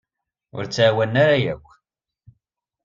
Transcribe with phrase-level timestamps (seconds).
[0.55, 1.67] Ur t-ɛawnen ara yakk.